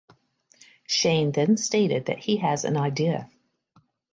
Shane 0.87 1.31
then 1.31 1.57
stated 1.57 2.07
that 2.07 2.17
he 2.17 2.37
has 2.37 2.65
an 2.65 2.75
idea. 2.75 3.29